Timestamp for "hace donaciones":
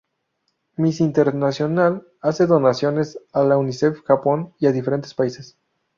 2.21-3.19